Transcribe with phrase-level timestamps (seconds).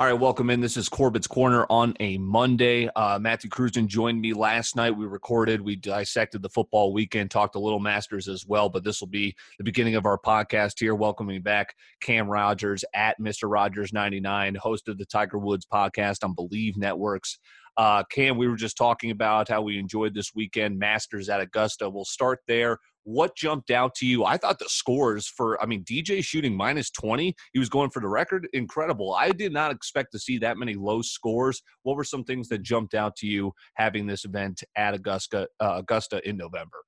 [0.00, 0.62] All right, welcome in.
[0.62, 2.88] This is Corbett's Corner on a Monday.
[2.96, 4.96] Uh, Matthew Cruzen joined me last night.
[4.96, 9.02] We recorded, we dissected the football weekend, talked a little Masters as well, but this
[9.02, 10.94] will be the beginning of our podcast here.
[10.94, 13.42] Welcoming back Cam Rogers at Mr.
[13.42, 17.38] Rogers99, host of the Tiger Woods podcast on Believe Networks.
[17.76, 21.90] Uh, Cam, we were just talking about how we enjoyed this weekend, Masters at Augusta.
[21.90, 24.24] We'll start there what jumped out to you?
[24.24, 28.00] I thought the scores for, I mean, DJ shooting minus 20, he was going for
[28.00, 28.48] the record.
[28.52, 29.14] Incredible.
[29.14, 31.62] I did not expect to see that many low scores.
[31.82, 35.76] What were some things that jumped out to you having this event at Augusta, uh,
[35.78, 36.78] Augusta in November?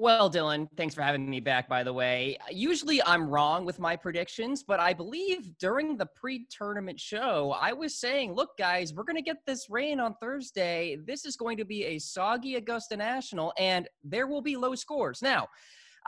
[0.00, 2.38] Well, Dylan, thanks for having me back, by the way.
[2.50, 7.74] Usually I'm wrong with my predictions, but I believe during the pre tournament show, I
[7.74, 10.96] was saying, look, guys, we're going to get this rain on Thursday.
[11.06, 15.20] This is going to be a soggy Augusta National, and there will be low scores.
[15.20, 15.48] Now,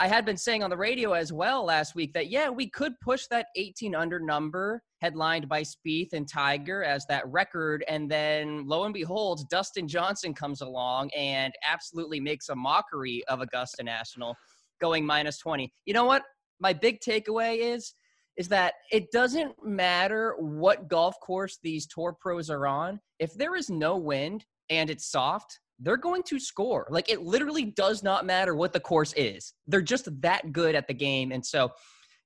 [0.02, 2.98] I had been saying on the radio as well last week that, yeah, we could
[3.00, 7.84] push that 18 under number headlined by Spieth and Tiger as that record.
[7.86, 13.42] And then lo and behold, Dustin Johnson comes along and absolutely makes a mockery of
[13.42, 14.34] Augusta National
[14.80, 15.72] going minus 20.
[15.84, 16.24] You know what?
[16.58, 17.94] My big takeaway is
[18.36, 22.98] is that it doesn't matter what golf course these tour pros are on.
[23.20, 26.86] If there is no wind and it's soft, they're going to score.
[26.90, 29.54] Like it literally does not matter what the course is.
[29.66, 31.32] They're just that good at the game.
[31.32, 31.70] And so,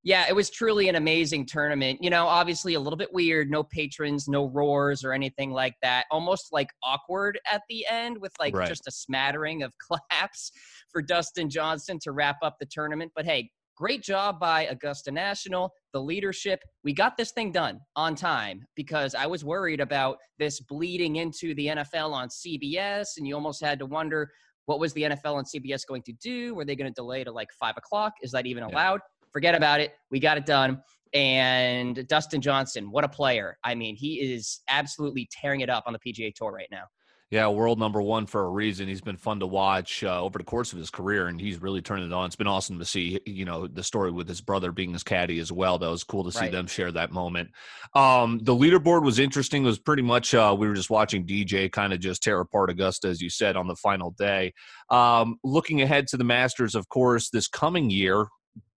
[0.02, 1.98] yeah, it was truly an amazing tournament.
[2.00, 6.04] You know, obviously a little bit weird, no patrons, no roars or anything like that.
[6.10, 8.68] Almost like awkward at the end with like right.
[8.68, 9.72] just a smattering of
[10.10, 10.52] claps
[10.90, 13.12] for Dustin Johnson to wrap up the tournament.
[13.16, 16.60] But hey, Great job by Augusta National, the leadership.
[16.82, 21.54] We got this thing done on time because I was worried about this bleeding into
[21.54, 24.30] the NFL on CBS, and you almost had to wonder
[24.64, 26.54] what was the NFL on CBS going to do?
[26.54, 28.14] Were they going to delay to like five o'clock?
[28.22, 28.94] Is that even allowed?
[28.94, 29.28] Yeah.
[29.30, 29.92] Forget about it.
[30.10, 30.80] We got it done.
[31.12, 33.58] And Dustin Johnson, what a player.
[33.62, 36.84] I mean, he is absolutely tearing it up on the PGA Tour right now.
[37.28, 38.86] Yeah, world number one for a reason.
[38.86, 41.82] He's been fun to watch uh, over the course of his career, and he's really
[41.82, 42.26] turned it on.
[42.26, 45.40] It's been awesome to see, you know, the story with his brother being his caddy
[45.40, 45.76] as well.
[45.76, 46.52] That was cool to see right.
[46.52, 47.50] them share that moment.
[47.96, 49.64] Um, the leaderboard was interesting.
[49.64, 52.70] It was pretty much uh, we were just watching DJ kind of just tear apart
[52.70, 54.54] Augusta, as you said, on the final day.
[54.90, 58.28] Um, looking ahead to the Masters, of course, this coming year,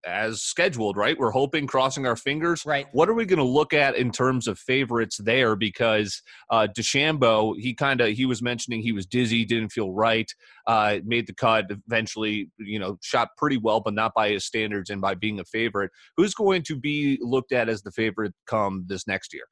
[0.09, 1.19] as scheduled, right?
[1.19, 2.65] We're hoping, crossing our fingers.
[2.65, 2.87] Right.
[2.93, 5.55] What are we going to look at in terms of favorites there?
[5.55, 10.31] Because uh, DeChambeau, he kind of he was mentioning he was dizzy, didn't feel right,
[10.67, 12.51] uh, made the cut eventually.
[12.59, 15.91] You know, shot pretty well, but not by his standards and by being a favorite.
[16.17, 19.45] Who's going to be looked at as the favorite come this next year?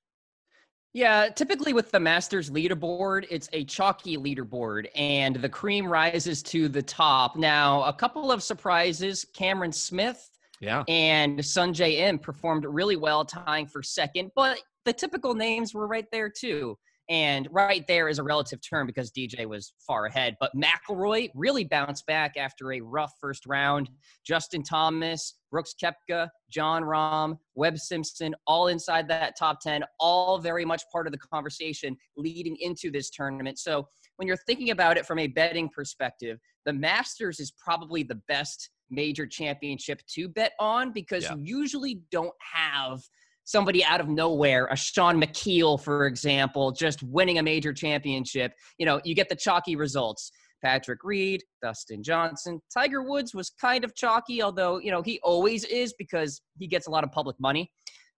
[0.96, 6.70] Yeah, typically with the Masters leaderboard, it's a chalky leaderboard and the cream rises to
[6.70, 7.36] the top.
[7.36, 10.30] Now, a couple of surprises Cameron Smith
[10.60, 10.84] yeah.
[10.88, 16.06] And Sungjae Im performed really well, tying for second, but the typical names were right
[16.12, 16.76] there too.
[17.08, 20.36] And right there is a relative term because DJ was far ahead.
[20.40, 23.88] But McIlroy really bounced back after a rough first round.
[24.26, 30.64] Justin Thomas, Brooks Koepka, Jon Rahm, Webb Simpson, all inside that top 10, all very
[30.64, 33.60] much part of the conversation leading into this tournament.
[33.60, 38.20] So when you're thinking about it from a betting perspective, the Masters is probably the
[38.26, 41.34] best major championship to bet on because yeah.
[41.34, 43.00] you usually don't have
[43.44, 48.52] somebody out of nowhere, a Shaun Micheel, for example, just winning a major championship.
[48.76, 50.30] You know, you get the chalky results.
[50.62, 55.64] Patrick Reed, Dustin Johnson, Tiger Woods was kind of chalky, although, you know, he always
[55.64, 57.70] is because he gets a lot of public money,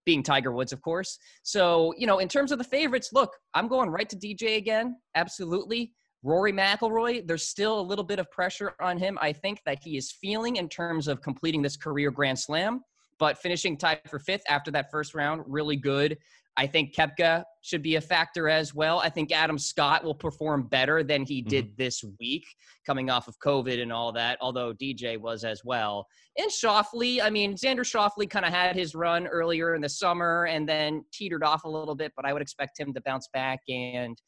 [0.06, 1.18] being Tiger Woods, of course.
[1.42, 4.96] So, you know, in terms of the favorites, look, I'm going right to DJ again.
[5.14, 5.92] Absolutely.
[6.22, 9.18] Rory McIlroy, there's still a little bit of pressure on him.
[9.20, 12.80] I think that he is feeling in terms of completing this career Grand Slam,
[13.18, 16.18] but finishing tied for fifth after that first round, really good.
[16.58, 18.98] I think Koepka should be a factor as well.
[18.98, 21.74] I think Adam Scott will perform better than he did mm-hmm.
[21.82, 22.44] this week,
[22.84, 24.38] coming off of COVID and all that.
[24.40, 26.04] Although DJ was as well.
[26.36, 30.46] And Schauffele, I mean, Xander Schauffele kind of had his run earlier in the summer
[30.46, 33.60] and then teetered off a little bit, but I would expect him to bounce back
[33.68, 34.21] and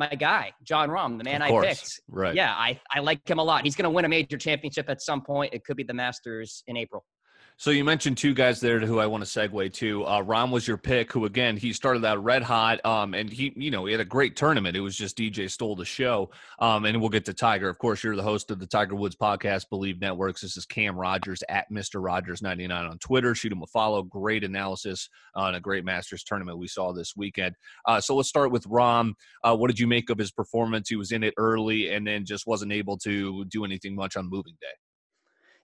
[0.00, 2.00] my guy, Jon Rahm, the man I picked.
[2.08, 2.34] Right.
[2.34, 3.64] Yeah, I, I like him a lot.
[3.64, 5.54] He's going to win a major championship at some point.
[5.54, 7.04] It could be the Masters in April.
[7.60, 10.04] So you mentioned two guys there who I want to segue to.
[10.04, 13.52] Uh, Rahm was your pick, who again he started out red hot, um, and he
[13.54, 14.78] you know he had a great tournament.
[14.78, 17.68] It was just DJ stole the show, um, and we'll get to Tiger.
[17.68, 20.40] Of course, you're the host of the Tiger Woods podcast, Believe Networks.
[20.40, 22.02] This is Cam Rogers at Mr.
[22.02, 23.34] Rogers ninety nine on Twitter.
[23.34, 24.04] Shoot him a follow.
[24.04, 27.54] Great analysis on a great Masters tournament we saw this weekend.
[27.84, 29.12] Uh, so let's start with Rahm.
[29.44, 30.88] Uh, what did you make of his performance?
[30.88, 34.30] He was in it early, and then just wasn't able to do anything much on
[34.30, 34.79] moving day.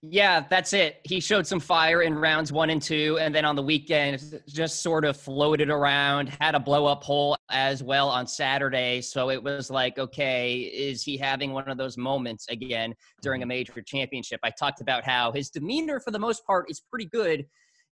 [0.09, 1.01] Yeah, that's it.
[1.03, 4.81] He showed some fire in rounds one and two, and then on the weekend, just
[4.81, 9.01] sort of floated around, had a blow up hole as well on Saturday.
[9.01, 13.43] So it was like, okay, is he having one of those moments again during a
[13.43, 13.49] mm-hmm.
[13.49, 14.39] major championship?
[14.43, 17.45] I talked about how his demeanor, for the most part, is pretty good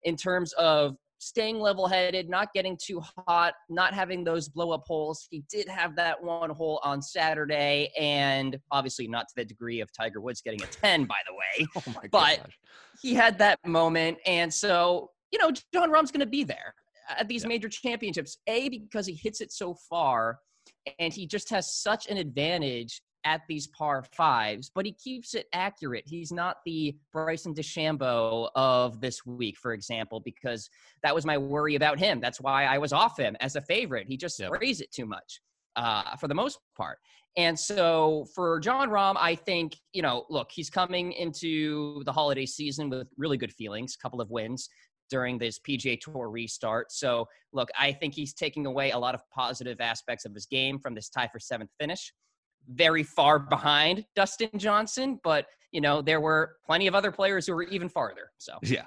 [0.03, 4.83] in terms of staying level headed, not getting too hot, not having those blow up
[4.87, 5.29] holes.
[5.31, 9.89] He did have that one hole on Saturday, and obviously not to the degree of
[9.93, 11.69] Tiger Woods getting a 10, by the way.
[11.77, 12.59] Oh my but gosh.
[13.01, 14.19] he had that moment.
[14.27, 16.75] And so, you know, Jon Rahm's going to be there
[17.17, 17.49] at these yeah.
[17.49, 18.39] major championships.
[18.47, 20.39] A, because he hits it so far,
[20.99, 25.47] and he just has such an advantage at these par fives, but he keeps it
[25.53, 26.05] accurate.
[26.07, 30.69] He's not the Bryson DeChambeau of this week, for example, because
[31.03, 32.21] that was my worry about him.
[32.21, 34.07] That's why I was off him as a favorite.
[34.09, 34.53] He just yep.
[34.55, 35.41] sprays it too much
[35.77, 36.99] uh, for the most part.
[37.37, 42.45] And so for Jon Rahm, I think, you know, look, he's coming into the holiday
[42.45, 44.69] season with really good feelings, a couple of wins
[45.09, 46.93] during this PGA Tour restart.
[46.93, 50.79] So, look, I think he's taking away a lot of positive aspects of his game
[50.79, 52.13] from this tie for seventh finish
[52.69, 57.55] very far behind Dustin Johnson, but you know there were plenty of other players who
[57.55, 58.31] were even farther.
[58.39, 58.85] So yeah.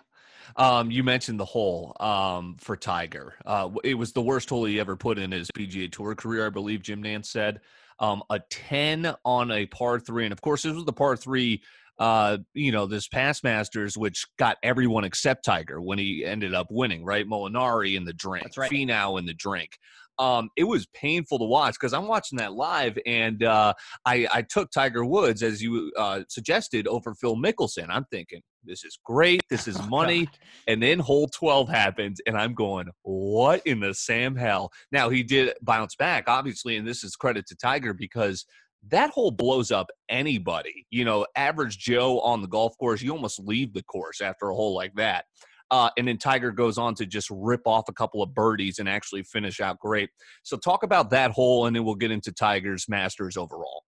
[0.57, 3.33] Um, you mentioned the hole um, for Tiger.
[3.45, 6.49] Uh, it was the worst hole he ever put in his PGA Tour career, I
[6.49, 6.83] believe.
[6.83, 7.61] Jim Nantz said
[7.99, 11.61] um, a ten on a par three, and of course, this was the par three.
[11.97, 16.67] Uh, you know, this past Masters, which got everyone except Tiger when he ended up
[16.69, 17.25] winning, right?
[17.25, 18.69] Molinari in the drink, That's right.
[18.69, 19.79] Finau in the drink
[20.19, 23.73] um, it was painful to watch because I'm watching that live, and uh,
[24.05, 27.87] I, I took Tiger Woods as you uh, suggested over Phil Mickelson.
[27.89, 32.21] I'm thinking this is great, this is oh, money, oh, and then hole 12 happens,
[32.25, 34.71] and I'm going, what in the Sam hell?
[34.91, 38.45] Now he did bounce back, obviously, and this is credit to Tiger because
[38.89, 40.85] that hole blows up anybody.
[40.91, 44.55] You know, average Joe on the golf course, you almost leave the course after a
[44.55, 45.25] hole like that.
[45.71, 48.87] Uh, and then Tiger goes on to just rip off a couple of birdies and
[48.87, 50.09] actually finish out great.
[50.43, 53.83] So talk about that hole, and then we'll get into Tiger's Masters overall.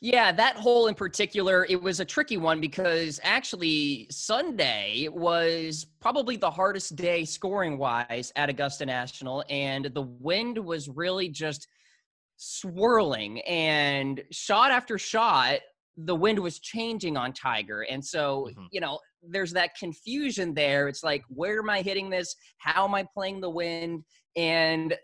[0.00, 6.36] Yeah, that hole in particular, it was a tricky one because actually Sunday was probably
[6.36, 11.68] the hardest day scoring wise at Augusta National, and the wind was really just
[12.36, 15.60] swirling and shot after shot
[15.96, 17.86] the wind was changing on Tiger.
[17.90, 18.66] And so, mm-hmm.
[18.70, 20.88] you know, there's that confusion there.
[20.88, 22.36] It's like, where am I hitting this?
[22.58, 24.04] How am I playing the wind?
[24.36, 24.94] And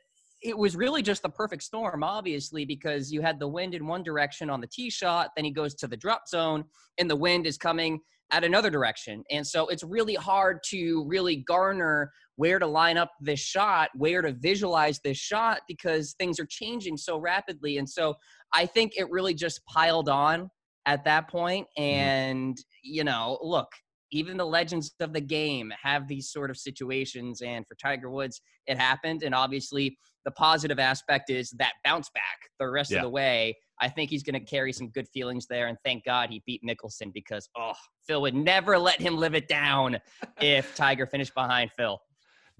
[0.43, 4.03] it was really just the perfect storm, obviously, because you had the wind in one
[4.03, 6.65] direction on the tee shot, then he goes to the drop zone,
[6.99, 8.01] and the wind is coming
[8.33, 9.23] at another direction.
[9.31, 14.23] And so it's really hard to really garner where to line up this shot, where
[14.23, 17.79] to visualize this shot, because things are changing so rapidly.
[17.79, 18.15] And so
[18.53, 20.51] I think it really just piled on
[20.87, 21.67] at that point.
[21.79, 21.99] Mm-hmm.
[21.99, 23.69] And, you know, look,
[24.13, 27.41] even the legends of the game have these sort of situations.
[27.41, 29.23] And for Tiger Woods, it happened.
[29.23, 32.99] And obviously, the positive aspect is that bounce back the rest yeah.
[32.99, 33.57] of the way.
[33.81, 35.67] I think he's going to carry some good feelings there.
[35.67, 37.73] And thank God he beat Mickelson because, oh,
[38.07, 39.99] Phil would never let him live it down
[40.41, 41.99] if Tiger finished behind Phil.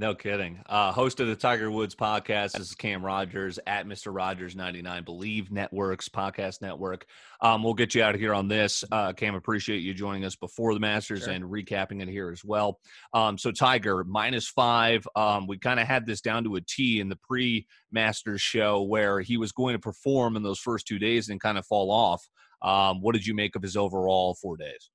[0.03, 0.61] No kidding.
[0.67, 2.55] Uh, host of the Tiger Woods podcast.
[2.55, 4.13] This is Cam Rogers at Mr.
[4.13, 7.07] Rogers 99 Believe Networks podcast network.
[7.41, 8.83] Um, we'll get you out of here on this.
[8.91, 11.33] Uh, Cam, appreciate you joining us before the Masters sure.
[11.33, 12.81] and recapping it here as well.
[13.15, 15.07] Um, so Tiger minus five.
[15.15, 19.21] Um, we kind of had this down to a T in the pre-Masters show where
[19.21, 22.29] he was going to perform in those first two days and kind of fall off.
[22.61, 24.91] Um, what did you make of his overall four days?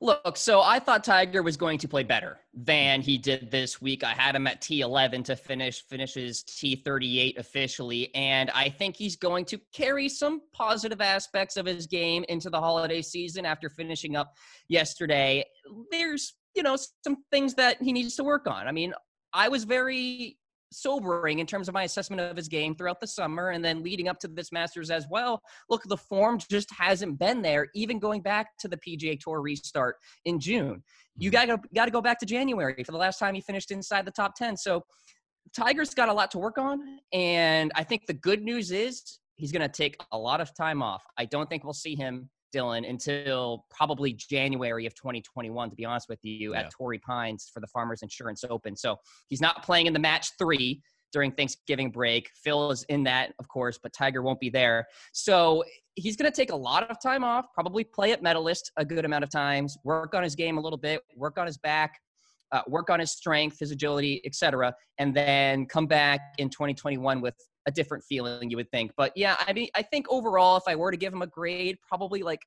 [0.00, 4.04] Look, so I thought Tiger was going to play better than he did this week.
[4.04, 9.46] I had him at T11 to finish finishes T38 officially, and I think he's going
[9.46, 14.34] to carry some positive aspects of his game into the holiday season after finishing up
[14.68, 15.44] yesterday.
[15.90, 18.68] There's, you know, some things that he needs to work on.
[18.68, 18.92] I mean,
[19.32, 20.36] I was very
[20.72, 24.08] sobering in terms of my assessment of his game throughout the summer and then leading
[24.08, 25.40] up to this Masters as well.
[25.68, 29.96] Look, the form just hasn't been there, even going back to the PGA Tour restart
[30.24, 30.82] in June.
[31.16, 31.48] You mm-hmm.
[31.48, 34.04] got to got to go back to January for the last time he finished inside
[34.04, 34.56] the top 10.
[34.56, 34.82] So
[35.56, 36.80] Tiger's got a lot to work on,
[37.12, 40.82] and I think the good news is he's going to take a lot of time
[40.82, 41.04] off.
[41.16, 46.08] I don't think we'll see him Dylan until probably January of 2021, to be honest
[46.08, 46.60] with you, yeah.
[46.60, 48.76] at Torrey Pines for the Farmers Insurance Open.
[48.76, 48.96] So
[49.28, 50.82] he's not playing in the match three
[51.12, 52.30] during Thanksgiving break.
[52.34, 54.86] Phil is in that, of course, but Tiger won't be there.
[55.12, 58.84] So he's going to take a lot of time off, probably play at medalist a
[58.84, 61.98] good amount of times, work on his game a little bit, work on his back.
[62.52, 67.34] Uh, work on his strength, his agility, etc., and then come back in 2021 with
[67.66, 68.92] a different feeling, you would think.
[68.96, 71.78] But yeah, I mean, I think overall, if I were to give him a grade,
[71.86, 72.40] probably like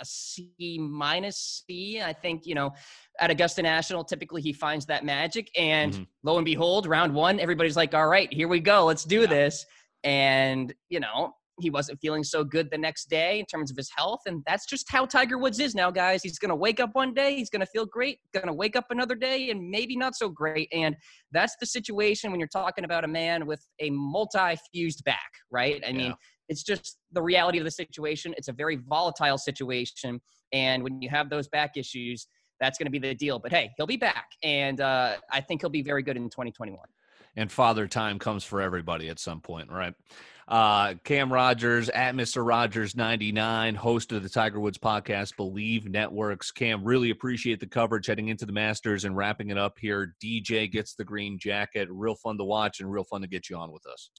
[0.00, 2.00] a C minus C.
[2.00, 2.72] I think, you know,
[3.20, 5.50] at Augusta National, typically he finds that magic.
[5.56, 6.02] And mm-hmm.
[6.22, 8.86] lo and behold, round one, everybody's like, all right, here we go.
[8.86, 9.26] Let's do yeah.
[9.26, 9.66] this.
[10.02, 13.90] And, you know, he wasn't feeling so good the next day in terms of his
[13.94, 14.20] health.
[14.26, 16.22] And that's just how Tiger Woods is now, guys.
[16.22, 18.76] He's going to wake up one day, he's going to feel great, going to wake
[18.76, 20.68] up another day, and maybe not so great.
[20.72, 20.96] And
[21.32, 25.82] that's the situation when you're talking about a man with a multi fused back, right?
[25.84, 25.96] I yeah.
[25.96, 26.14] mean,
[26.48, 28.34] it's just the reality of the situation.
[28.36, 30.20] It's a very volatile situation.
[30.52, 32.26] And when you have those back issues,
[32.60, 33.38] that's going to be the deal.
[33.38, 34.26] But hey, he'll be back.
[34.42, 36.78] And uh, I think he'll be very good in 2021.
[37.36, 39.94] And father time comes for everybody at some point, right?
[40.50, 42.44] Uh, Cam Rogers at Mr.
[42.44, 46.50] Rogers 99, host of the Tiger Woods podcast, Believe Networks.
[46.50, 50.16] Cam, really appreciate the coverage heading into the Masters and wrapping it up here.
[50.22, 51.86] DJ gets the green jacket.
[51.88, 54.10] Real fun to watch and real fun to get you on with us.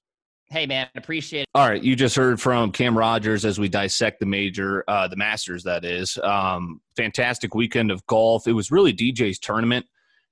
[0.48, 1.48] Hey man, appreciate it.
[1.54, 5.16] All right, you just heard from Cam Rogers as we dissect the major, uh, the
[5.16, 5.62] Masters.
[5.64, 8.46] That is, um, fantastic weekend of golf.
[8.46, 9.84] It was really DJ's tournament,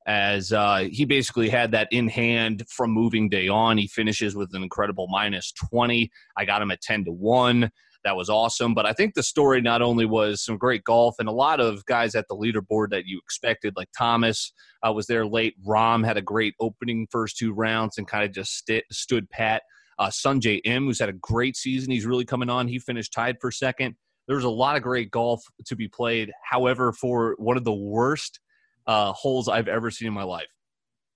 [0.06, 3.78] as uh, he basically had that in hand from moving day on.
[3.78, 6.10] He finishes with an incredible minus twenty.
[6.36, 7.70] I got him at ten to one.
[8.02, 8.72] That was awesome.
[8.72, 11.84] But I think the story not only was some great golf and a lot of
[11.84, 15.54] guys at the leaderboard that you expected, like Thomas uh, was there late.
[15.66, 19.64] Rahm had a great opening first two rounds and kind of just st- stood pat.
[19.98, 22.66] Uh, Sungjae Im, who's had a great season, he's really coming on.
[22.66, 23.96] He finished tied for second.
[24.26, 26.32] There's a lot of great golf to be played.
[26.42, 28.40] However, for one of the worst
[28.90, 30.48] uh, holes I've ever seen in my life.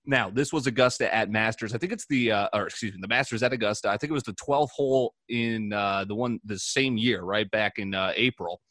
[0.05, 1.75] Now, this was Augusta at Masters.
[1.75, 3.89] I think it's the, uh, or excuse me, the Masters at Augusta.
[3.89, 7.51] I think it was the 12th hole in uh, the one the same year, right
[7.51, 8.61] back in uh, April,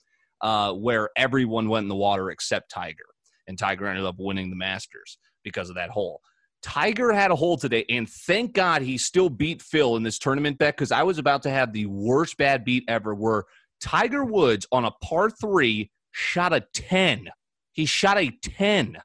[0.41, 3.05] uh, where everyone went in the water except Tiger,
[3.47, 6.23] and Tiger ended up winning the Masters because of that hole.
[6.63, 10.57] Tiger had a hole today, and thank God he still beat Phil in this tournament
[10.57, 13.15] bet because I was about to have the worst bad beat ever.
[13.15, 13.45] Where
[13.83, 17.29] Tiger Woods on a par three shot a 10.
[17.75, 18.97] He shot a 10.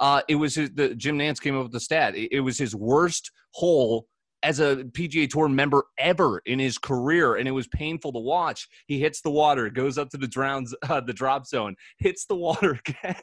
[0.00, 2.16] Uh, it was his, the Jim Nantz came up with the stat.
[2.16, 4.06] It, it was his worst hole
[4.42, 8.68] as a PGA Tour member ever in his career, and it was painful to watch.
[8.86, 12.34] He hits the water, goes up to the drowns, uh, the drop zone, hits the
[12.34, 13.22] water again,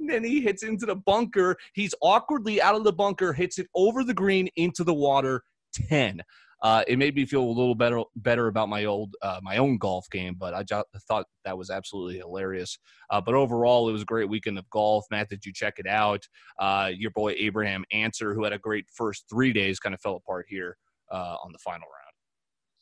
[0.00, 1.56] then he hits into the bunker.
[1.74, 5.42] He's awkwardly out of the bunker, hits it over the green into the water.
[5.72, 6.22] Ten
[6.62, 9.78] uh, it made me feel a little better better about my old uh, my own
[9.78, 10.36] golf game.
[10.38, 12.78] But I just thought that was absolutely hilarious.
[13.10, 15.04] Uh, but overall, it was a great weekend of golf.
[15.10, 16.26] Matt, did you check it out?
[16.58, 20.16] Uh, your boy Abraham Ancer, who had a great first three days, kind of fell
[20.16, 20.76] apart here
[21.10, 22.06] uh, on the final round.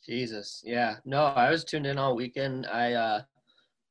[0.05, 2.67] Jesus, yeah, no, I was tuned in all weekend.
[2.67, 3.21] I uh,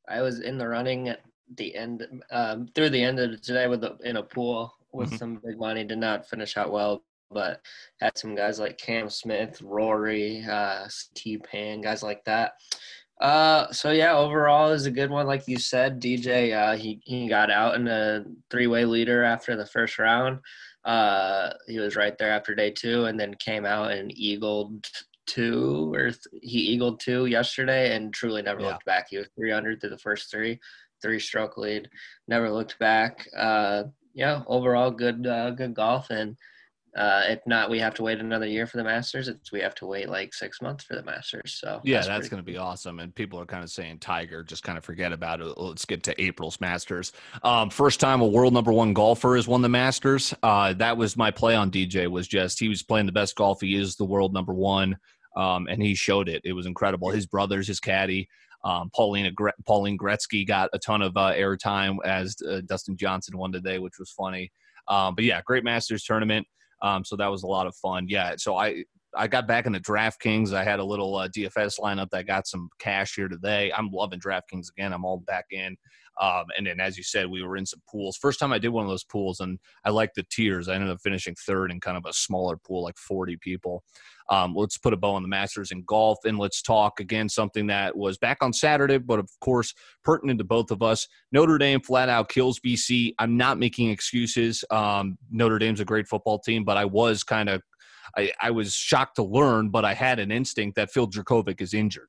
[0.08, 1.20] I was in the running at
[1.56, 5.16] the end um, through the end of today with the, in a pool with mm-hmm.
[5.16, 5.84] some big money.
[5.84, 7.60] Did not finish out well, but
[8.00, 12.52] had some guys like Cam Smith, Rory, uh, T Pan, guys like that.
[13.20, 15.26] Uh, so yeah, overall is a good one.
[15.26, 19.56] Like you said, DJ, uh, he, he got out in a three way leader after
[19.56, 20.40] the first round.
[20.84, 24.86] Uh, he was right there after day two and then came out and eagled
[25.26, 28.68] two or th- he eagled two yesterday and truly never yeah.
[28.68, 29.06] looked back.
[29.08, 30.60] He was 300 through the first three,
[31.00, 31.88] three stroke lead,
[32.28, 33.26] never looked back.
[33.36, 36.36] Uh, yeah, overall good, uh, good golf and,
[36.96, 39.26] uh, if not, we have to wait another year for the Masters.
[39.26, 41.58] It's we have to wait like six months for the Masters.
[41.60, 43.00] So yeah, that's, that's going to be awesome.
[43.00, 45.58] And people are kind of saying Tiger, just kind of forget about it.
[45.58, 47.12] Let's get to April's Masters.
[47.42, 50.32] Um, first time a world number one golfer has won the Masters.
[50.42, 52.08] Uh, that was my play on DJ.
[52.08, 53.60] Was just he was playing the best golf.
[53.60, 54.96] He is the world number one,
[55.36, 56.42] um, and he showed it.
[56.44, 57.10] It was incredible.
[57.10, 58.28] His brothers, his caddy.
[58.64, 63.36] Um, Paulina Gre- Pauline Gretzky got a ton of uh, airtime as uh, Dustin Johnson
[63.36, 64.50] won today, which was funny.
[64.88, 66.46] Um, but yeah, great Masters tournament.
[66.84, 68.06] Um, so that was a lot of fun.
[68.08, 68.34] Yeah.
[68.36, 68.84] So I
[69.16, 70.52] I got back into DraftKings.
[70.52, 73.72] I had a little uh, DFS lineup that got some cash here today.
[73.76, 74.92] I'm loving DraftKings again.
[74.92, 75.76] I'm all back in.
[76.20, 78.16] Um, and then, as you said, we were in some pools.
[78.16, 80.68] First time I did one of those pools, and I liked the tiers.
[80.68, 83.82] I ended up finishing third in kind of a smaller pool, like 40 people.
[84.30, 87.66] Um, let's put a bow on the Masters in golf, and let's talk again something
[87.66, 91.06] that was back on Saturday, but of course pertinent to both of us.
[91.32, 93.14] Notre Dame flat out kills BC.
[93.18, 94.64] I'm not making excuses.
[94.70, 97.60] Um, Notre Dame's a great football team, but I was kind of
[98.16, 101.74] I, I, was shocked to learn, but I had an instinct that Phil Jurkovec is
[101.74, 102.08] injured.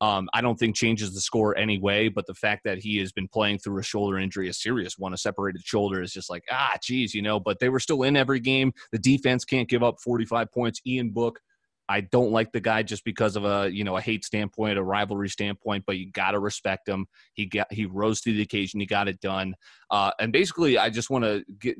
[0.00, 3.28] Um, I don't think changes the score anyway, but the fact that he has been
[3.28, 6.76] playing through a shoulder injury, a serious one, a separated shoulder, is just like, ah,
[6.82, 8.72] geez, you know, but they were still in every game.
[8.92, 10.80] The defense can't give up 45 points.
[10.86, 11.40] Ian Book
[11.88, 14.82] I don't like the guy just because of a you know a hate standpoint, a
[14.82, 17.06] rivalry standpoint, but you got to respect him.
[17.34, 18.80] He got he rose to the occasion.
[18.80, 19.54] He got it done.
[19.90, 21.76] Uh, and basically, I just want to get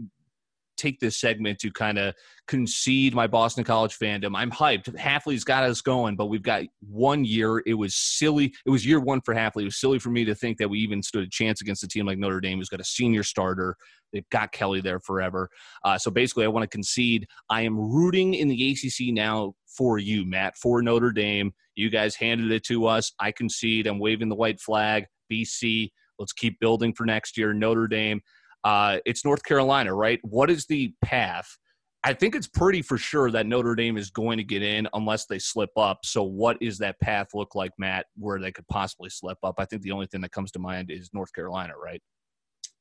[0.76, 2.14] take this segment to kind of
[2.46, 4.36] concede my Boston College fandom.
[4.36, 4.94] I'm hyped.
[4.96, 7.62] Hafley's got us going, but we've got one year.
[7.66, 8.54] It was silly.
[8.64, 9.62] It was year one for Halfley.
[9.62, 11.88] It was silly for me to think that we even stood a chance against a
[11.88, 13.76] team like Notre Dame, who's got a senior starter.
[14.12, 15.48] They've got Kelly there forever.
[15.84, 17.26] Uh, so basically, I want to concede.
[17.50, 21.52] I am rooting in the ACC now for you, Matt, for Notre Dame.
[21.74, 23.12] You guys handed it to us.
[23.20, 23.86] I concede.
[23.86, 25.06] I'm waving the white flag.
[25.30, 25.90] BC.
[26.18, 27.52] Let's keep building for next year.
[27.52, 28.20] Notre Dame.
[28.66, 30.18] Uh, it's North Carolina, right?
[30.24, 31.56] What is the path?
[32.02, 35.26] I think it's pretty for sure that Notre Dame is going to get in unless
[35.26, 36.00] they slip up.
[36.02, 39.54] So, what is that path look like, Matt, where they could possibly slip up?
[39.58, 42.02] I think the only thing that comes to mind is North Carolina, right?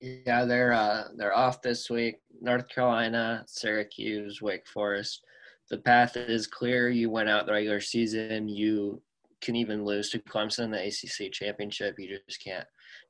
[0.01, 2.15] Yeah, they're uh, they're off this week.
[2.41, 5.21] North Carolina, Syracuse, Wake Forest.
[5.69, 6.89] The path is clear.
[6.89, 8.49] You went out the regular season.
[8.49, 9.03] You
[9.39, 11.93] can even lose to Clemson in the ACC championship.
[11.99, 12.65] You just can't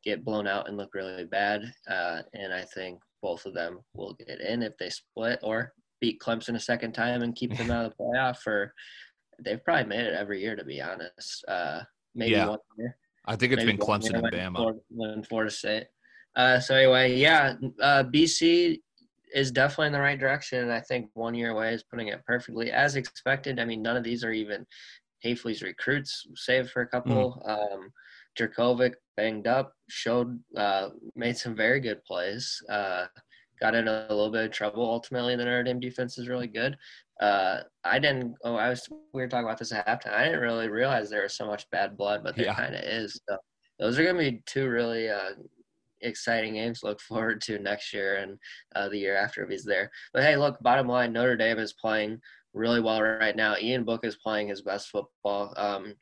[0.05, 1.73] get blown out and look really bad.
[1.89, 6.19] Uh, and I think both of them will get in if they split or beat
[6.19, 8.45] Clemson a second time and keep them out of the playoff.
[8.45, 8.73] Or
[9.43, 11.43] they've probably made it every year, to be honest.
[11.47, 11.81] Uh,
[12.13, 12.47] maybe yeah.
[12.47, 12.95] one year.
[13.25, 14.55] I think it's maybe been Clemson and Bama.
[14.55, 15.87] Florida, when Florida State.
[16.35, 18.79] Uh, so anyway, yeah, uh, BC
[19.33, 22.23] is definitely in the right direction, and I think one year away is putting it
[22.25, 23.59] perfectly as expected.
[23.59, 24.65] I mean, none of these are even
[25.25, 27.41] Hafley's recruits, save for a couple.
[27.47, 27.73] Mm.
[27.73, 27.91] Um,
[28.37, 32.61] Jurkovec banged up, showed, uh, made some very good plays.
[32.69, 33.05] Uh,
[33.59, 34.83] got in a little bit of trouble.
[34.83, 36.77] Ultimately, the Notre Dame defense is really good.
[37.21, 38.35] Uh, I didn't.
[38.43, 38.87] Oh, I was.
[39.13, 40.13] We were talking about this at halftime.
[40.13, 42.55] I didn't really realize there was so much bad blood, but there yeah.
[42.55, 43.19] kind of is.
[43.29, 43.37] So
[43.79, 45.31] those are going to be two really uh,
[46.01, 48.37] exciting games to look forward to next year and
[48.75, 49.89] uh, the year after if he's there.
[50.13, 52.19] But hey, look, bottom line, Notre Dame is playing
[52.53, 53.55] really well right now.
[53.61, 55.53] Ian Book is playing his best football.
[55.55, 55.95] Um,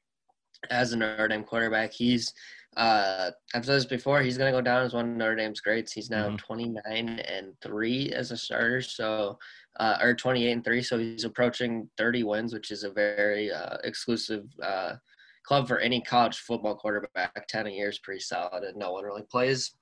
[0.69, 1.91] as a Notre Dame quarterback.
[1.91, 2.33] He's
[2.77, 4.21] uh, I've said this before.
[4.21, 5.91] He's going to go down as one of Notre Dame's greats.
[5.91, 6.35] He's now mm-hmm.
[6.37, 9.37] 29 and three as a starter, so
[9.79, 10.81] uh, or 28 and three.
[10.81, 14.93] So he's approaching 30 wins, which is a very uh, exclusive uh,
[15.43, 17.47] club for any college football quarterback.
[17.47, 19.75] 10 a year is pretty solid, and no one really plays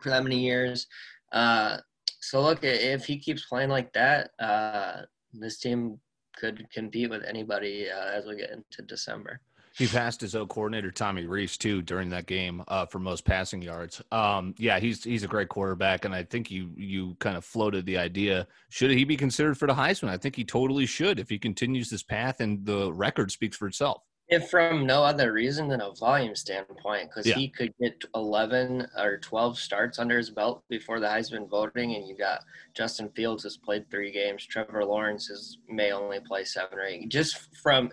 [0.00, 0.86] for that many years.
[1.32, 1.78] Uh,
[2.20, 6.00] so look, if he keeps playing like that, uh, this team
[6.36, 9.40] could compete with anybody uh, as we get into December.
[9.78, 13.62] He passed his old coordinator Tommy Rees too during that game uh, for most passing
[13.62, 14.02] yards.
[14.10, 17.86] Um, yeah, he's he's a great quarterback, and I think you you kind of floated
[17.86, 20.08] the idea: should he be considered for the Heisman?
[20.08, 23.68] I think he totally should if he continues this path, and the record speaks for
[23.68, 24.02] itself.
[24.28, 27.34] If from no other reason than a volume standpoint, because yeah.
[27.34, 32.06] he could get 11 or 12 starts under his belt before the Heisman voting, and
[32.06, 36.78] you got Justin Fields has played three games, Trevor Lawrence is, may only play seven
[36.78, 37.08] or eight.
[37.08, 37.90] Just from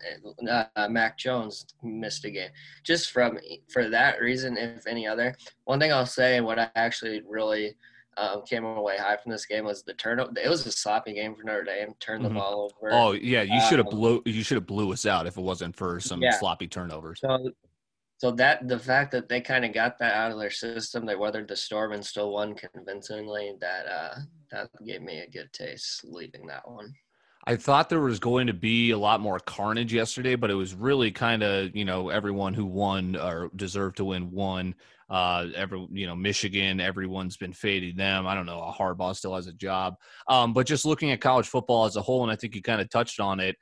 [0.49, 2.49] uh, Mac Jones missed a game.
[2.83, 5.35] Just from for that reason, if any other.
[5.63, 7.75] One thing I'll say, and what I actually really–
[8.17, 10.31] um, came away high from this game was the turnover.
[10.41, 11.93] It was a sloppy game for Notre Dame.
[11.99, 12.37] Turned the mm-hmm.
[12.37, 12.93] ball over.
[12.93, 14.21] Oh yeah, you should have um, blew.
[14.25, 16.37] You should have blew us out if it wasn't for some yeah.
[16.39, 17.19] sloppy turnovers.
[17.19, 17.51] So,
[18.17, 21.15] so that the fact that they kind of got that out of their system, they
[21.15, 23.53] weathered the storm and still won convincingly.
[23.59, 24.15] That uh,
[24.51, 26.93] that gave me a good taste leaving that one.
[27.47, 30.73] I thought there was going to be a lot more carnage yesterday, but it was
[30.73, 34.73] really kind of you know everyone who won or deserved to win won.
[35.09, 38.25] Uh, every you know Michigan, everyone's been fading them.
[38.25, 38.61] I don't know.
[38.61, 39.95] A Harbaugh still has a job,
[40.27, 42.81] um, but just looking at college football as a whole, and I think you kind
[42.81, 43.55] of touched on it.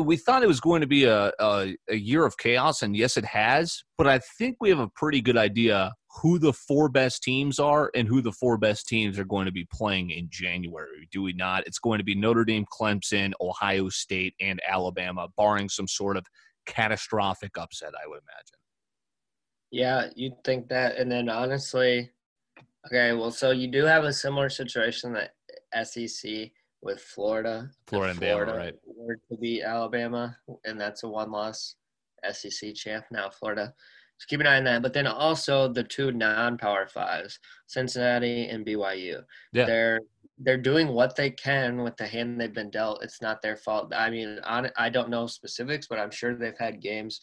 [0.00, 3.16] We thought it was going to be a, a, a year of chaos, and yes,
[3.16, 3.84] it has.
[3.98, 7.90] But I think we have a pretty good idea who the four best teams are
[7.94, 11.06] and who the four best teams are going to be playing in January.
[11.12, 11.66] Do we not?
[11.66, 16.24] It's going to be Notre Dame, Clemson, Ohio State, and Alabama, barring some sort of
[16.64, 18.65] catastrophic upset, I would imagine.
[19.76, 20.96] Yeah, you'd think that.
[20.96, 22.10] And then honestly,
[22.86, 25.34] okay, well, so you do have a similar situation that
[25.86, 27.70] SEC with Florida.
[27.86, 28.74] Florida and Florida Bama, right?
[28.86, 30.34] Were to beat Alabama,
[30.64, 31.74] and that's a one-loss
[32.32, 33.28] SEC champ now.
[33.28, 33.74] Florida.
[34.18, 34.80] So keep an eye on that.
[34.80, 39.22] But then also the two non-power fives, Cincinnati and BYU.
[39.52, 39.66] Yeah.
[39.66, 40.00] They're
[40.38, 43.02] they're doing what they can with the hand they've been dealt.
[43.02, 43.92] It's not their fault.
[43.94, 47.22] I mean, on, I don't know specifics, but I'm sure they've had games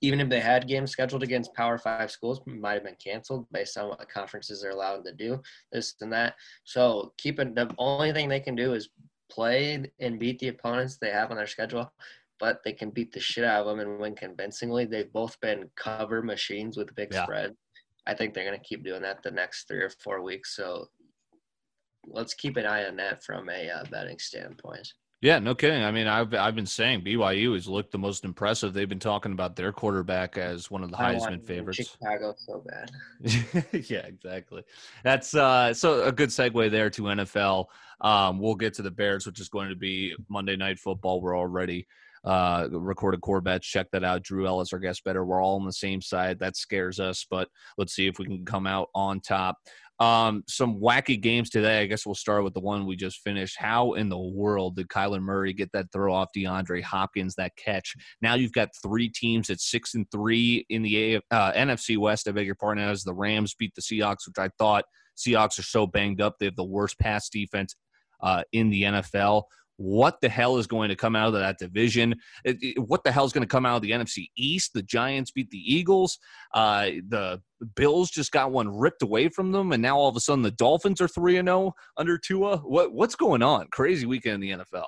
[0.00, 3.76] even if they had games scheduled against Power Five schools, might have been canceled based
[3.76, 6.34] on what the conferences are allowed to do, this and that.
[6.64, 8.90] So keeping the only thing they can do is
[9.28, 11.92] play and beat the opponents they have on their schedule,
[12.38, 14.84] but they can beat the shit out of them and win convincingly.
[14.84, 17.24] They've both been cover machines with big yeah.
[17.24, 17.56] spread.
[18.06, 20.56] I think they're going to keep doing that the next three or four weeks.
[20.56, 20.88] So
[22.06, 24.92] let's keep an eye on that from a uh, betting standpoint.
[25.20, 25.82] Yeah, no kidding.
[25.82, 28.72] I mean, I've I've been saying BYU has looked the most impressive.
[28.72, 31.90] They've been talking about their quarterback as one of the Heisman favorites.
[31.90, 32.90] Chicago so bad.
[33.90, 34.62] yeah, exactly.
[35.02, 37.66] That's uh so a good segue there to NFL.
[38.00, 41.20] Um, we'll get to the Bears, which is going to be Monday Night Football.
[41.20, 41.88] We're already
[42.24, 43.66] uh, recorded core bets.
[43.66, 44.22] Check that out.
[44.22, 45.24] Drew Ellis, our guest bettor.
[45.24, 46.38] We're all on the same side.
[46.38, 49.56] That scares us, but let's see if we can come out on top.
[50.00, 51.80] Um, some wacky games today.
[51.80, 53.56] I guess we'll start with the one we just finished.
[53.58, 57.94] How in the world did Kyler Murray get that throw off DeAndre Hopkins, that catch?
[58.22, 62.28] Now you've got three teams at six and three in the uh, NFC West.
[62.28, 62.84] I beg your pardon.
[62.84, 64.84] As the Rams beat the Seahawks, which I thought
[65.16, 66.36] Seahawks are so banged up.
[66.38, 67.74] They have the worst pass defense
[68.22, 69.44] uh, in the NFL
[69.78, 72.14] what the hell is going to come out of that division?
[72.44, 74.72] It, it, what the hell is going to come out of the NFC East?
[74.74, 76.18] The Giants beat the Eagles.
[76.52, 77.40] Uh, the
[77.76, 80.50] Bills just got one ripped away from them, and now all of a sudden the
[80.50, 82.58] Dolphins are three and zero oh under Tua.
[82.58, 83.68] What what's going on?
[83.68, 84.86] Crazy weekend in the NFL.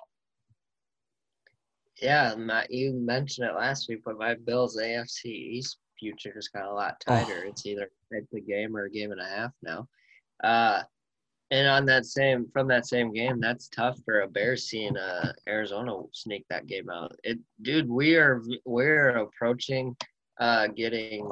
[2.02, 6.64] Yeah, Matt, you mentioned it last week, but my Bills AFC East future just got
[6.64, 7.42] a lot tighter.
[7.44, 7.48] Oh.
[7.48, 9.86] It's either a game or a game and a half now.
[10.42, 10.82] Uh,
[11.50, 15.32] and on that same from that same game, that's tough for a Bears seeing uh,
[15.48, 17.12] Arizona sneak that game out.
[17.24, 19.96] It, dude, we are we're approaching
[20.38, 21.30] uh, getting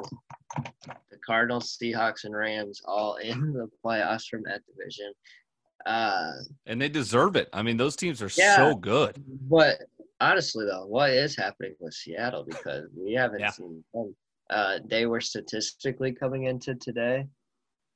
[1.09, 5.13] the Cardinals, Seahawks, and Rams all in the playoffs from that division.
[5.85, 6.33] Uh,
[6.65, 7.47] and they deserve it.
[7.53, 9.23] I mean, those teams are yeah, so good.
[9.49, 9.79] But
[10.19, 12.43] honestly, though, what is happening with Seattle?
[12.43, 13.51] Because we haven't yeah.
[13.51, 14.15] seen them.
[14.49, 17.25] Uh, they were statistically coming into today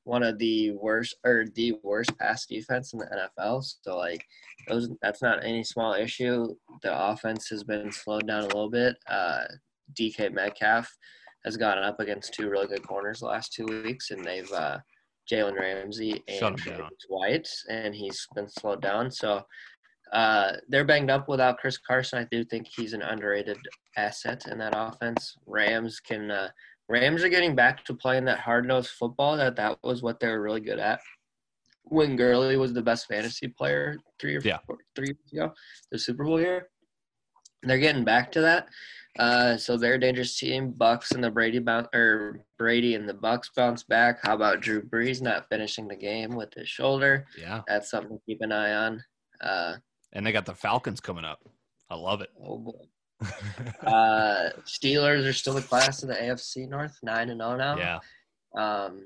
[0.06, 3.63] one of the worst or the worst pass defense in the NFL.
[3.82, 4.26] So like
[4.68, 6.56] those that's not any small issue.
[6.82, 8.96] The offense has been slowed down a little bit.
[9.08, 9.44] Uh,
[9.98, 10.89] DK Metcalf
[11.46, 14.80] has gone up against two really good corners the last two weeks, and they've uh,
[15.32, 16.60] Jalen Ramsey and
[17.08, 19.12] White, and he's been slowed down.
[19.12, 19.44] So
[20.12, 22.20] uh, they're banged up without Chris Carson.
[22.20, 23.58] I do think he's an underrated
[23.98, 25.38] asset in that offense.
[25.46, 26.50] Rams can uh,
[26.89, 30.28] Rams are getting back to playing that hard nosed football that that was what they
[30.28, 31.00] were really good at.
[31.84, 34.60] When Gurley was the best fantasy player three or yeah.
[34.65, 35.54] four, three years ago,
[35.91, 36.69] the Super Bowl year,
[37.62, 38.67] they're getting back to that.
[39.19, 40.72] Uh, so they're a dangerous team.
[40.72, 44.19] Bucks and the Brady bounce or Brady and the Bucks bounce back.
[44.24, 47.28] How about Drew Brees not finishing the game with his shoulder?
[47.38, 49.04] Yeah, that's something to keep an eye on.
[49.39, 49.76] Uh,
[50.13, 51.39] and they got the Falcons coming up.
[51.89, 52.30] I love it.
[52.41, 52.88] Oh boy
[53.86, 57.77] uh, Steelers are still the class of the AFC North, nine and zero oh now.
[57.77, 57.99] Yeah.
[58.55, 59.05] Um,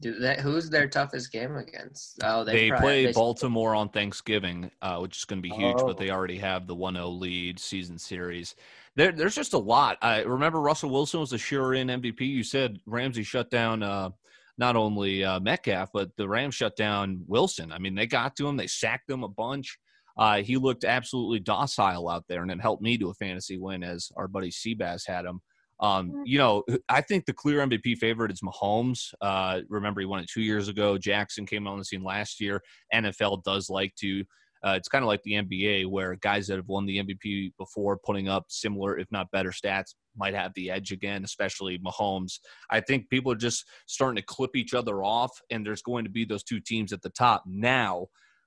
[0.00, 2.20] do who's their toughest game against?
[2.22, 5.54] Oh, they, they probably, play they Baltimore on Thanksgiving, uh, which is going to be
[5.54, 5.76] huge.
[5.78, 5.86] Oh.
[5.86, 8.54] But they already have the 1-0 lead season series.
[8.94, 9.96] There, there's just a lot.
[10.02, 12.20] I remember Russell Wilson was a sure-in MVP.
[12.20, 14.10] You said Ramsey shut down uh,
[14.58, 17.72] not only uh, Metcalf, but the Rams shut down Wilson.
[17.72, 18.56] I mean, they got to him.
[18.56, 19.78] They sacked him a bunch.
[20.18, 23.82] Uh, he looked absolutely docile out there, and it helped me to a fantasy win
[23.82, 25.40] as our buddy Seabass had him.
[25.80, 26.22] Um, mm.
[26.24, 29.12] you know, I think the clear MVP favorite is Mahomes.
[29.20, 30.96] Uh, remember, he won it two years ago.
[30.96, 32.62] Jackson came on the scene last year.
[32.94, 34.24] NFL does like to.
[34.66, 37.98] Uh, it's kind of like the NBA, where guys that have won the MVP before,
[37.98, 41.24] putting up similar, if not better, stats, might have the edge again.
[41.24, 42.38] Especially Mahomes.
[42.70, 46.10] I think people are just starting to clip each other off, and there's going to
[46.10, 48.06] be those two teams at the top now.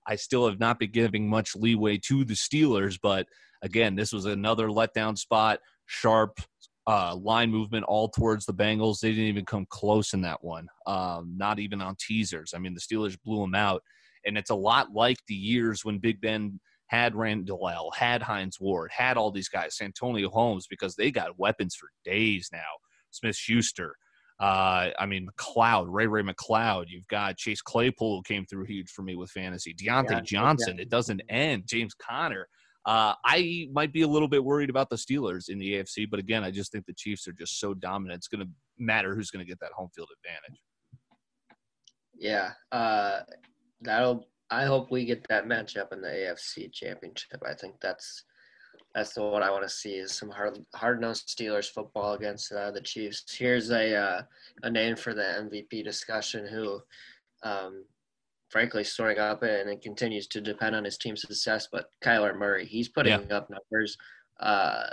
[0.09, 3.27] I still have not been giving much leeway to the Steelers, but
[3.61, 5.59] again, this was another letdown spot.
[5.85, 6.39] Sharp
[6.87, 8.99] uh, line movement all towards the Bengals.
[8.99, 12.53] They didn't even come close in that one, um, not even on teasers.
[12.55, 13.83] I mean, the Steelers blew them out.
[14.25, 18.89] And it's a lot like the years when Big Ben had Randall, had Hines Ward,
[18.91, 22.59] had all these guys, Santonio Holmes, because they got weapons for days now.
[23.11, 23.95] Smith Schuster,
[24.39, 26.85] uh, I mean, McCloud, Ray Ray McCloud.
[26.87, 29.73] You've got Chase Claypool who came through huge for me with fantasy.
[29.73, 30.77] Diontae yeah, Johnson.
[30.77, 30.83] Yeah.
[30.83, 31.63] It doesn't end.
[31.67, 32.47] James Conner.
[32.85, 36.19] Uh, I might be a little bit worried about the Steelers in the AFC, but
[36.19, 38.17] again, I just think the Chiefs are just so dominant.
[38.17, 40.61] It's going to matter who's going to get that home field advantage.
[42.17, 43.19] Yeah, uh,
[43.81, 44.25] that'll.
[44.51, 47.43] I hope we get that matchup in the AFC Championship.
[47.45, 48.23] I think that's
[48.95, 52.51] that's the what I want to see is some hard hard nosed Steelers football against
[52.51, 53.23] uh, the Chiefs.
[53.37, 54.21] Here's a uh,
[54.63, 56.81] a name for the MVP discussion who,
[57.43, 57.85] um,
[58.49, 61.67] frankly, storing up and it continues to depend on his team's success.
[61.71, 63.37] But Kyler Murray, he's putting yeah.
[63.37, 63.95] up numbers,
[64.39, 64.87] uh,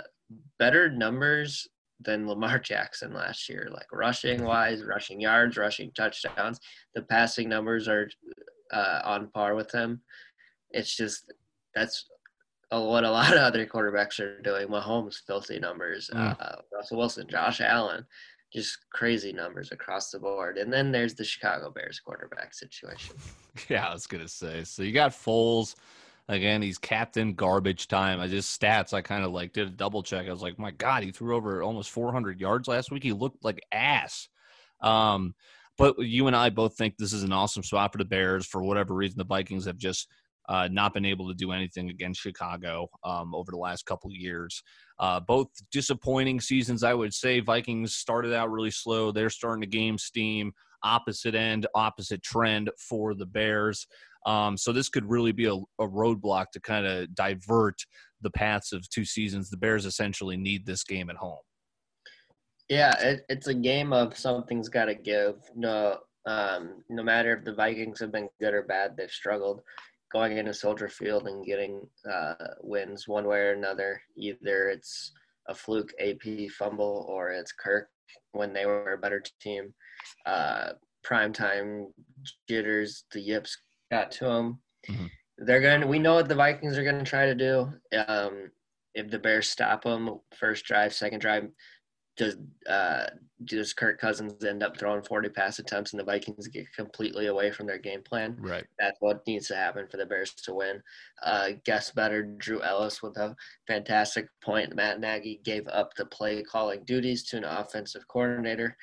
[0.59, 1.67] better numbers
[1.99, 6.59] than Lamar Jackson last year, like rushing wise, rushing yards, rushing touchdowns.
[6.93, 8.09] The passing numbers are
[8.71, 10.01] uh, on par with him.
[10.69, 11.33] It's just
[11.73, 12.05] that's
[12.69, 14.67] what a lot of other quarterbacks are doing.
[14.67, 16.09] Mahomes, filthy numbers.
[16.13, 16.35] Mm.
[16.39, 18.05] Uh, Russell Wilson, Josh Allen,
[18.53, 20.57] just crazy numbers across the board.
[20.57, 23.15] And then there's the Chicago Bears quarterback situation.
[23.69, 24.63] yeah, I was gonna say.
[24.63, 25.75] So you got Foles.
[26.29, 28.19] Again, he's captain garbage time.
[28.19, 28.91] I just stats.
[28.91, 30.27] I kind of like did a double check.
[30.27, 33.03] I was like, my God, he threw over almost 400 yards last week.
[33.03, 34.27] He looked like ass.
[34.81, 35.35] Um,
[35.77, 38.45] but you and I both think this is an awesome spot for the Bears.
[38.45, 40.09] For whatever reason, the Vikings have just
[40.47, 44.15] uh, not been able to do anything against Chicago um, over the last couple of
[44.15, 44.61] years.
[44.99, 47.39] Uh, both disappointing seasons, I would say.
[47.39, 49.11] Vikings started out really slow.
[49.11, 50.53] They're starting to game steam.
[50.83, 53.87] Opposite end, opposite trend for the Bears.
[54.25, 57.81] Um, so this could really be a, a roadblock to kind of divert
[58.21, 59.49] the paths of two seasons.
[59.49, 61.39] The Bears essentially need this game at home.
[62.69, 65.35] Yeah, it, it's a game of something's got to give.
[65.55, 69.61] No, um, no matter if the Vikings have been good or bad, they've struggled
[70.11, 74.01] going into Soldier Field and getting uh, wins one way or another.
[74.15, 75.11] Either it's
[75.47, 77.89] a fluke AP fumble or it's Kirk
[78.31, 79.73] when they were a better team.
[80.25, 80.69] Uh,
[81.05, 81.87] primetime
[82.47, 83.57] jitters, the yips
[83.91, 84.59] got to them.
[84.89, 85.05] Mm-hmm.
[85.39, 85.81] They're going.
[85.81, 87.71] to We know what the Vikings are going to try to do.
[88.07, 88.51] Um,
[88.95, 91.47] if the Bears stop them, first drive, second drive,
[92.17, 93.05] does uh,
[93.45, 97.51] does Kirk Cousins end up throwing 40 pass attempts and the Vikings get completely away
[97.51, 98.35] from their game plan?
[98.39, 98.65] Right.
[98.79, 100.81] That's what needs to happen for the Bears to win.
[101.23, 103.35] Uh, guess bettor, Drew Ellis with a
[103.67, 104.75] fantastic point.
[104.75, 108.75] Matt Nagy gave up the play calling duties to an offensive coordinator.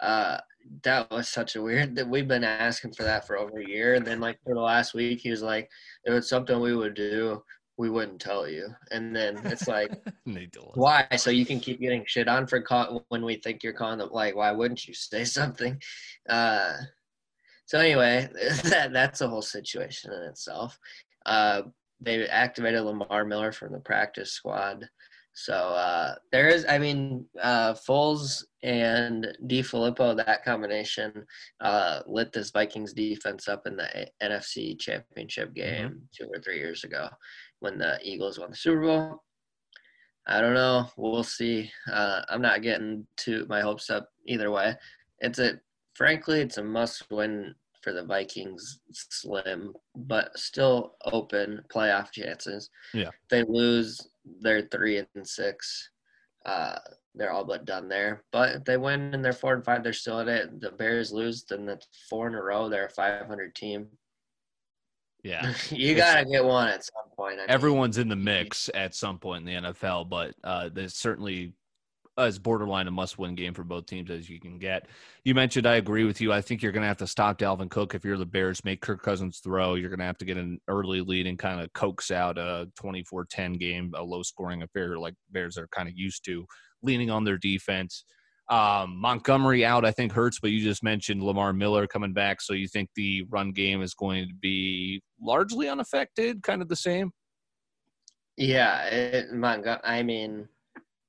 [0.00, 0.38] Uh,
[0.82, 3.94] that was such a weird that we've been asking for that for over a year.
[3.94, 5.70] And then like for the last week, he was like,
[6.04, 7.42] it was something we would do
[7.80, 8.68] we wouldn't tell you.
[8.90, 9.90] And then it's like,
[10.74, 11.08] why?
[11.16, 14.10] So you can keep getting shit on for call- when we think you're calling them.
[14.12, 15.80] Like, why wouldn't you say something?
[16.28, 16.74] Uh,
[17.64, 18.28] so anyway,
[18.64, 20.78] that that's a whole situation in itself.
[21.24, 21.62] Uh,
[22.02, 24.86] they activated Lamar Miller from the practice squad.
[25.32, 31.24] So uh, there is, I mean, uh, Foles and DeFilippo, that combination
[31.60, 35.54] uh, lit this Vikings defense up in the NFC Championship mm-hmm.
[35.54, 36.04] game mm-hmm.
[36.12, 37.08] two or three years ago
[37.60, 39.22] when the Eagles won the Super Bowl.
[40.26, 40.88] I don't know.
[40.96, 41.70] We'll see.
[41.90, 44.76] Uh, I'm not getting to my hopes up either way.
[45.20, 45.60] It's a,
[45.94, 48.80] frankly, it's a must-win for the Vikings.
[48.92, 52.70] Slim, but still open playoff chances.
[52.94, 53.08] Yeah.
[53.08, 54.08] If they lose,
[54.40, 55.90] they're three and six.
[56.46, 56.78] Uh,
[57.14, 58.24] they're all but done there.
[58.30, 60.60] But if they win and they're four and five, they're still in it.
[60.60, 62.68] The Bears lose, then that's four in a row.
[62.68, 63.88] They're a 500 team.
[65.22, 67.38] Yeah, you gotta get one at some point.
[67.40, 71.54] I everyone's in the mix at some point in the NFL, but uh, there's certainly
[72.18, 74.86] as borderline a must-win game for both teams as you can get.
[75.24, 76.32] You mentioned I agree with you.
[76.32, 78.64] I think you're going to have to stop Dalvin Cook if you're the Bears.
[78.64, 79.74] Make Kirk Cousins throw.
[79.74, 82.68] You're going to have to get an early lead and kind of coax out a
[82.80, 86.46] 24-10 game, a low-scoring affair like Bears are kind of used to,
[86.82, 88.04] leaning on their defense.
[88.50, 92.52] Um, Montgomery out, I think hurts, but you just mentioned Lamar Miller coming back, so
[92.52, 97.12] you think the run game is going to be largely unaffected, kind of the same.
[98.36, 99.80] Yeah, it, Montgomery.
[99.84, 100.48] I mean,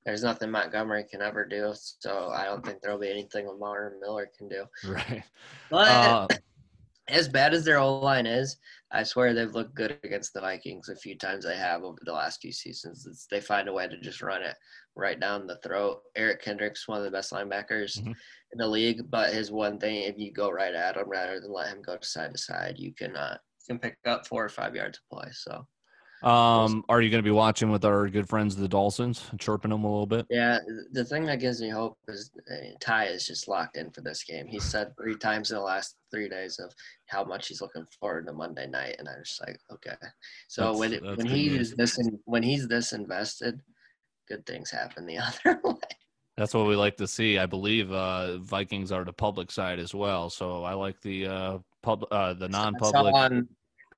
[0.06, 4.30] there's nothing Montgomery can ever do, so I don't think there'll be anything Lamar Miller
[4.38, 4.66] can do.
[4.88, 5.24] Right.
[5.72, 6.28] But uh,
[7.08, 8.58] as bad as their O line is,
[8.92, 11.46] I swear they've looked good against the Vikings a few times.
[11.46, 13.08] They have over the last few seasons.
[13.08, 14.56] It's, they find a way to just run it
[14.96, 16.02] right down the throat.
[16.16, 18.12] Eric Kendricks, one of the best linebackers mm-hmm.
[18.12, 21.52] in the league, but his one thing, if you go right at him rather than
[21.52, 24.76] let him go side to side, you can uh, can pick up four or five
[24.76, 25.30] yards of play.
[25.32, 25.66] So
[26.24, 29.84] um, are you going to be watching with our good friends the Dolphins, chirping them
[29.84, 30.28] a little bit?
[30.30, 30.60] Yeah,
[30.92, 34.24] the thing that gives me hope is uh, Ty is just locked in for this
[34.24, 34.46] game.
[34.48, 36.72] He said three times in the last three days of
[37.08, 39.96] how much he's looking forward to Monday night, and I was like, okay.
[40.48, 43.60] So that's, when it, when he's this in, when he's this invested,
[44.32, 45.76] good things happen the other way.
[46.38, 47.38] That's what we like to see.
[47.38, 51.58] I believe uh, Vikings are the public side as well, so I like the uh,
[51.84, 53.14] pub uh, the non-public.
[53.14, 53.48] on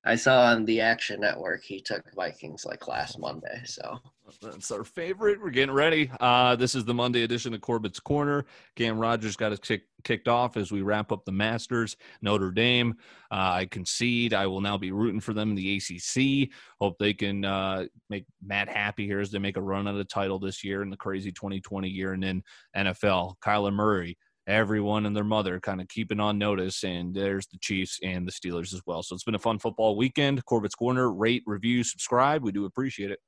[0.04, 3.62] I saw on the Action Network he took Vikings like last Monday.
[3.64, 3.98] So
[4.40, 5.40] that's our favorite.
[5.40, 6.10] We're getting ready.
[6.18, 8.46] Uh, this is the Monday edition of Corbett's Corner.
[8.74, 11.96] Cam Rogers got us kick, kicked off as we wrap up the Masters.
[12.22, 12.94] Notre Dame.
[13.30, 14.32] Uh, I concede.
[14.32, 16.50] I will now be rooting for them in the ACC.
[16.80, 20.04] Hope they can uh, make Matt happy here as they make a run at a
[20.04, 22.12] title this year in the crazy 2020 year.
[22.12, 22.42] And then
[22.76, 23.34] NFL.
[23.44, 26.84] Kyler Murray everyone and their mother kind of keeping on notice.
[26.84, 29.02] And there's the Chiefs and the Steelers as well.
[29.02, 30.44] So it's been a fun football weekend.
[30.44, 32.42] Corbett's Corner, rate, review, subscribe.
[32.42, 33.20] We do appreciate it.